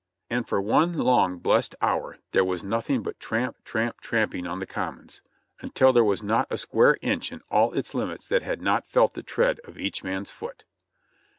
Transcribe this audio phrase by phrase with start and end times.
[0.31, 4.65] And for one long blessed hour there was nothing but tramp, tramp, tramping on the
[4.65, 5.21] commons,
[5.59, 9.13] until there was not a square inch in all its limits that had not felt
[9.13, 10.63] the tread of each man's foot.